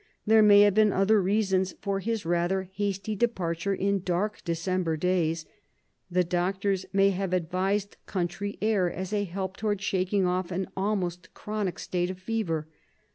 There 0.25 0.41
may 0.41 0.61
have 0.61 0.73
been 0.73 0.91
other 0.91 1.21
reasons 1.21 1.75
for 1.79 1.99
his 1.99 2.25
rather 2.25 2.71
hasty 2.73 3.15
departure 3.15 3.75
in 3.75 4.01
dark 4.01 4.43
December 4.43 4.97
days. 4.97 5.45
The 6.09 6.23
doctors 6.23 6.87
may 6.91 7.11
have 7.11 7.33
advised 7.33 7.97
country 8.07 8.57
air 8.63 8.91
as 8.91 9.13
a 9.13 9.25
help 9.25 9.57
towards 9.57 9.83
shaking 9.83 10.25
off 10.25 10.49
an 10.49 10.69
almost 10.75 11.31
chronic 11.35 11.77
state 11.77 12.09
of 12.09 12.17
fever. 12.17 12.67